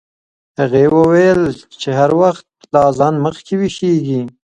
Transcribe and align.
هغې 0.59 0.85
وویل 0.97 1.41
چې 1.81 1.89
هر 1.99 2.11
وخت 2.21 2.45
له 2.71 2.79
اذان 2.89 3.15
مخکې 3.25 3.53
ویښیږي. 3.57 4.21